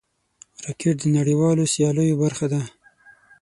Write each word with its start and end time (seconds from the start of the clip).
راکټ 0.65 0.95
د 1.01 1.05
نړیوالو 1.17 1.63
سیالیو 1.73 2.19
برخه 2.23 2.45
ده 2.53 2.61